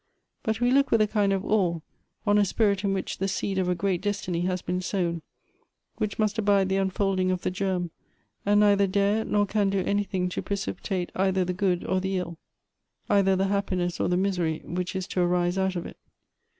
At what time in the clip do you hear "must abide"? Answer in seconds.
6.17-6.69